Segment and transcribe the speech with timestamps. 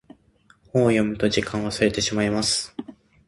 [0.73, 2.75] 本を読むと時間を忘れてしまいます。